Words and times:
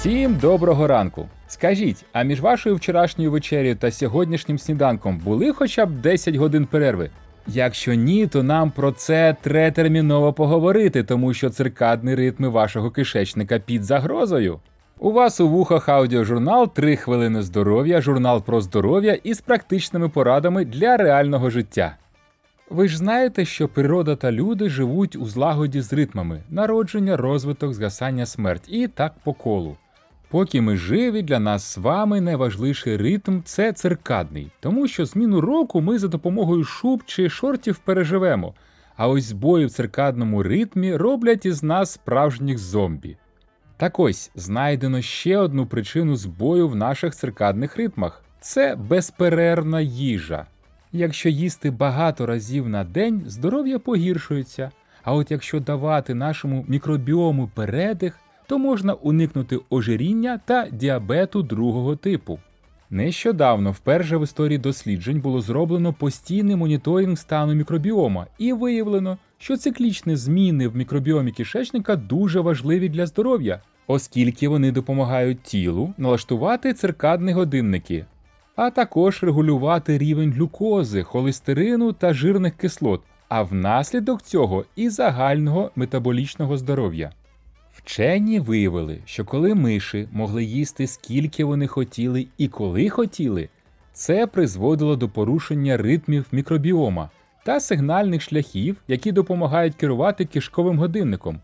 Всім 0.00 0.36
доброго 0.36 0.86
ранку! 0.86 1.28
Скажіть, 1.46 2.04
а 2.12 2.22
між 2.22 2.40
вашою 2.40 2.76
вчорашньою 2.76 3.30
вечерею 3.30 3.76
та 3.76 3.90
сьогоднішнім 3.90 4.58
сніданком 4.58 5.18
були 5.18 5.52
хоча 5.52 5.86
б 5.86 5.90
10 5.90 6.36
годин 6.36 6.66
перерви? 6.66 7.10
Якщо 7.46 7.94
ні, 7.94 8.26
то 8.26 8.42
нам 8.42 8.70
про 8.70 8.92
це 8.92 9.36
треба 9.40 9.70
терміново 9.70 10.32
поговорити, 10.32 11.02
тому 11.02 11.34
що 11.34 11.50
циркадні 11.50 12.14
ритми 12.14 12.48
вашого 12.48 12.90
кишечника 12.90 13.58
під 13.58 13.84
загрозою. 13.84 14.60
У 14.98 15.12
вас 15.12 15.40
у 15.40 15.48
вухах 15.48 15.88
аудіожурнал 15.88 16.64
«3 16.76 16.96
хвилини 16.96 17.42
здоров'я, 17.42 18.00
журнал 18.00 18.42
про 18.42 18.60
здоров'я 18.60 19.12
із 19.12 19.40
практичними 19.40 20.08
порадами 20.08 20.64
для 20.64 20.96
реального 20.96 21.50
життя. 21.50 21.96
Ви 22.70 22.88
ж 22.88 22.98
знаєте, 22.98 23.44
що 23.44 23.68
природа 23.68 24.16
та 24.16 24.32
люди 24.32 24.68
живуть 24.68 25.16
у 25.16 25.26
злагоді 25.26 25.80
з 25.80 25.92
ритмами 25.92 26.42
народження, 26.50 27.16
розвиток, 27.16 27.74
згасання, 27.74 28.26
смерть 28.26 28.64
і 28.68 28.88
так 28.88 29.14
по 29.24 29.32
колу. 29.32 29.76
Поки 30.30 30.60
ми 30.60 30.76
живі, 30.76 31.22
для 31.22 31.38
нас 31.38 31.64
з 31.64 31.78
вами 31.78 32.20
найважливіший 32.20 32.96
ритм 32.96 33.40
це 33.44 33.72
циркадний, 33.72 34.50
тому 34.60 34.88
що 34.88 35.06
зміну 35.06 35.40
року 35.40 35.80
ми 35.80 35.98
за 35.98 36.08
допомогою 36.08 36.64
шуб 36.64 37.02
чи 37.06 37.28
шортів 37.28 37.78
переживемо, 37.78 38.54
а 38.96 39.08
ось 39.08 39.24
збої 39.24 39.66
в 39.66 39.70
циркадному 39.70 40.42
ритмі 40.42 40.96
роблять 40.96 41.46
із 41.46 41.62
нас 41.62 41.90
справжніх 41.90 42.58
зомбі. 42.58 43.16
Так 43.76 43.98
ось 43.98 44.30
знайдено 44.34 45.02
ще 45.02 45.38
одну 45.38 45.66
причину 45.66 46.16
збою 46.16 46.68
в 46.68 46.76
наших 46.76 47.14
циркадних 47.14 47.76
ритмах 47.76 48.24
це 48.40 48.76
безперервна 48.76 49.80
їжа. 49.80 50.46
Якщо 50.92 51.28
їсти 51.28 51.70
багато 51.70 52.26
разів 52.26 52.68
на 52.68 52.84
день, 52.84 53.22
здоров'я 53.26 53.78
погіршується. 53.78 54.70
А 55.02 55.14
от 55.14 55.30
якщо 55.30 55.60
давати 55.60 56.14
нашому 56.14 56.64
мікробіому 56.68 57.50
передих, 57.54 58.18
то 58.50 58.58
можна 58.58 58.94
уникнути 58.94 59.58
ожиріння 59.70 60.40
та 60.44 60.68
діабету 60.72 61.42
другого 61.42 61.96
типу. 61.96 62.38
Нещодавно 62.90 63.72
вперше 63.72 64.16
в 64.16 64.22
історії 64.22 64.58
досліджень 64.58 65.20
було 65.20 65.40
зроблено 65.40 65.92
постійний 65.92 66.56
моніторинг 66.56 67.18
стану 67.18 67.54
мікробіома, 67.54 68.26
і 68.38 68.52
виявлено, 68.52 69.18
що 69.38 69.56
циклічні 69.56 70.16
зміни 70.16 70.68
в 70.68 70.76
мікробіомі 70.76 71.32
кишечника 71.32 71.96
дуже 71.96 72.40
важливі 72.40 72.88
для 72.88 73.06
здоров'я, 73.06 73.60
оскільки 73.86 74.48
вони 74.48 74.72
допомагають 74.72 75.42
тілу 75.42 75.94
налаштувати 75.98 76.74
циркадні 76.74 77.32
годинники, 77.32 78.04
а 78.56 78.70
також 78.70 79.22
регулювати 79.22 79.98
рівень 79.98 80.32
глюкози, 80.32 81.02
холестерину 81.02 81.92
та 81.92 82.14
жирних 82.14 82.56
кислот, 82.56 83.02
а 83.28 83.42
внаслідок 83.42 84.22
цього 84.22 84.64
і 84.76 84.88
загального 84.88 85.70
метаболічного 85.76 86.56
здоров'я. 86.56 87.12
Вчені 87.84 88.40
виявили, 88.40 88.98
що 89.04 89.24
коли 89.24 89.54
миші 89.54 90.08
могли 90.12 90.44
їсти 90.44 90.86
скільки 90.86 91.44
вони 91.44 91.66
хотіли 91.66 92.26
і 92.38 92.48
коли 92.48 92.88
хотіли, 92.88 93.48
це 93.92 94.26
призводило 94.26 94.96
до 94.96 95.08
порушення 95.08 95.76
ритмів 95.76 96.26
мікробіома 96.32 97.10
та 97.44 97.60
сигнальних 97.60 98.22
шляхів, 98.22 98.76
які 98.88 99.12
допомагають 99.12 99.74
керувати 99.74 100.24
кишковим 100.24 100.78
годинником. 100.78 101.40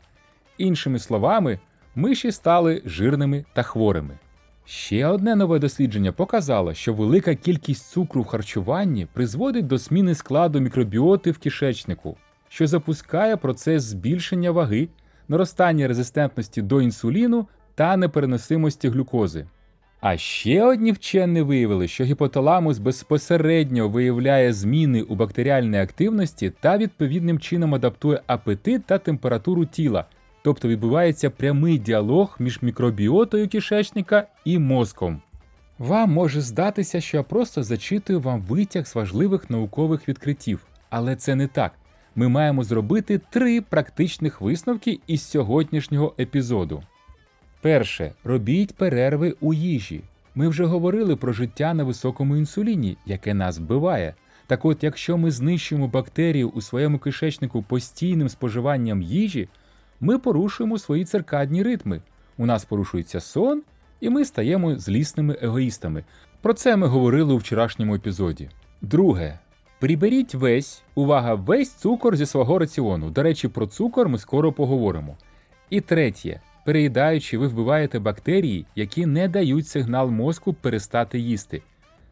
Іншими 0.58 0.98
словами, 0.98 1.58
миші 1.94 2.32
стали 2.32 2.82
жирними 2.84 3.44
та 3.52 3.62
хворими. 3.62 4.18
Ще 4.64 5.06
одне 5.06 5.36
нове 5.36 5.58
дослідження 5.58 6.12
показало, 6.12 6.74
що 6.74 6.94
велика 6.94 7.34
кількість 7.34 7.90
цукру 7.90 8.22
в 8.22 8.26
харчуванні 8.26 9.06
призводить 9.12 9.66
до 9.66 9.78
зміни 9.78 10.14
складу 10.14 10.60
мікробіоти 10.60 11.30
в 11.30 11.38
кишечнику, 11.38 12.16
що 12.48 12.66
запускає 12.66 13.36
процес 13.36 13.82
збільшення 13.82 14.50
ваги, 14.50 14.88
наростання 15.28 15.88
резистентності 15.88 16.62
до 16.62 16.82
інсуліну 16.82 17.46
та 17.74 17.96
непереносимості 17.96 18.88
глюкози. 18.88 19.46
А 20.00 20.16
ще 20.16 20.64
одні 20.64 20.92
вчені 20.92 21.42
виявили, 21.42 21.88
що 21.88 22.04
гіпоталамус 22.04 22.78
безпосередньо 22.78 23.88
виявляє 23.88 24.52
зміни 24.52 25.02
у 25.02 25.14
бактеріальній 25.14 25.78
активності 25.78 26.52
та 26.60 26.78
відповідним 26.78 27.38
чином 27.38 27.74
адаптує 27.74 28.20
апетит 28.26 28.84
та 28.84 28.98
температуру 28.98 29.64
тіла, 29.66 30.04
тобто 30.42 30.68
відбувається 30.68 31.30
прямий 31.30 31.78
діалог 31.78 32.36
між 32.38 32.62
мікробіотою 32.62 33.48
кишечника 33.48 34.26
і 34.44 34.58
мозком. 34.58 35.22
Вам 35.78 36.12
може 36.12 36.40
здатися, 36.40 37.00
що 37.00 37.16
я 37.16 37.22
просто 37.22 37.62
зачитую 37.62 38.20
вам 38.20 38.40
витяг 38.40 38.86
з 38.86 38.94
важливих 38.94 39.50
наукових 39.50 40.08
відкриттів, 40.08 40.66
але 40.90 41.16
це 41.16 41.34
не 41.34 41.46
так. 41.46 41.72
Ми 42.18 42.28
маємо 42.28 42.64
зробити 42.64 43.20
три 43.30 43.60
практичних 43.60 44.40
висновки 44.40 45.00
із 45.06 45.22
сьогоднішнього 45.22 46.14
епізоду. 46.18 46.82
Перше, 47.60 48.12
робіть 48.24 48.74
перерви 48.74 49.34
у 49.40 49.54
їжі. 49.54 50.02
Ми 50.34 50.48
вже 50.48 50.64
говорили 50.64 51.16
про 51.16 51.32
життя 51.32 51.74
на 51.74 51.84
високому 51.84 52.36
інсуліні, 52.36 52.96
яке 53.06 53.34
нас 53.34 53.58
вбиває. 53.58 54.14
Так 54.46 54.64
от, 54.64 54.84
якщо 54.84 55.18
ми 55.18 55.30
знищуємо 55.30 55.88
бактерію 55.88 56.48
у 56.48 56.60
своєму 56.60 56.98
кишечнику 56.98 57.62
постійним 57.62 58.28
споживанням 58.28 59.02
їжі, 59.02 59.48
ми 60.00 60.18
порушуємо 60.18 60.78
свої 60.78 61.04
циркадні 61.04 61.62
ритми. 61.62 62.00
У 62.38 62.46
нас 62.46 62.64
порушується 62.64 63.20
сон, 63.20 63.62
і 64.00 64.10
ми 64.10 64.24
стаємо 64.24 64.76
злісними 64.76 65.36
егоїстами. 65.42 66.04
Про 66.42 66.54
це 66.54 66.76
ми 66.76 66.86
говорили 66.86 67.34
у 67.34 67.36
вчорашньому 67.36 67.94
епізоді. 67.94 68.48
Друге. 68.82 69.38
Приберіть 69.78 70.34
весь, 70.34 70.82
увага, 70.94 71.34
весь 71.34 71.72
цукор 71.72 72.16
зі 72.16 72.26
свого 72.26 72.58
раціону. 72.58 73.10
До 73.10 73.22
речі, 73.22 73.48
про 73.48 73.66
цукор 73.66 74.08
ми 74.08 74.18
скоро 74.18 74.52
поговоримо. 74.52 75.16
І 75.70 75.80
третє. 75.80 76.40
Переїдаючи, 76.64 77.38
ви 77.38 77.46
вбиваєте 77.46 77.98
бактерії, 77.98 78.66
які 78.76 79.06
не 79.06 79.28
дають 79.28 79.66
сигнал 79.66 80.10
мозку 80.10 80.52
перестати 80.52 81.18
їсти. 81.18 81.62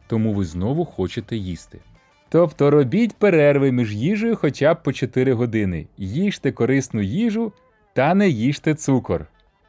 Тому 0.07 0.33
ви 0.33 0.45
знову 0.45 0.85
хочете 0.85 1.37
їсти. 1.37 1.79
Тобто 2.29 2.71
робіть 2.71 3.15
перерви 3.15 3.71
між 3.71 3.95
їжею 3.95 4.35
хоча 4.35 4.73
б 4.73 4.83
по 4.83 4.93
4 4.93 5.33
години, 5.33 5.87
їжте 5.97 6.51
корисну 6.51 7.01
їжу 7.01 7.51
та 7.93 8.13
не 8.13 8.29
їжте 8.29 8.75
цукор. 8.75 9.25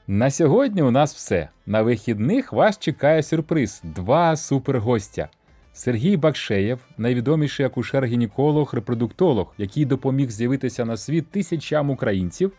На 0.06 0.30
сьогодні 0.30 0.82
у 0.82 0.90
нас 0.90 1.14
все. 1.14 1.48
На 1.66 1.82
вихідних 1.82 2.52
вас 2.52 2.78
чекає 2.78 3.22
сюрприз: 3.22 3.80
два 3.84 4.36
супергостя. 4.36 5.28
Сергій 5.76 6.16
Бакшеєв, 6.16 6.78
найвідоміший 6.98 7.66
акушер-гінеколог, 7.66 8.74
репродуктолог, 8.74 9.54
який 9.58 9.84
допоміг 9.84 10.30
з'явитися 10.30 10.84
на 10.84 10.96
світ 10.96 11.30
тисячам 11.30 11.90
українців, 11.90 12.52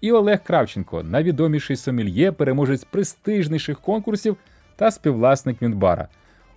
і 0.00 0.12
Олег 0.12 0.42
Кравченко, 0.42 1.02
найвідоміший 1.02 1.76
сомельє, 1.76 2.32
переможець 2.32 2.84
престижніших 2.84 3.80
конкурсів 3.80 4.36
та 4.76 4.90
співвласник 4.90 5.62
Мінбара. 5.62 6.08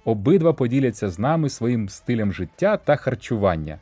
Обидва 0.05 0.53
поділяться 0.53 1.09
з 1.09 1.19
нами 1.19 1.49
своїм 1.49 1.89
стилем 1.89 2.33
життя 2.33 2.77
та 2.77 2.95
харчування. 2.95 3.79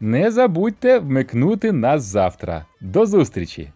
Не 0.00 0.30
забудьте 0.30 0.98
вмикнути 0.98 1.72
нас 1.72 2.02
завтра. 2.02 2.66
До 2.80 3.06
зустрічі! 3.06 3.72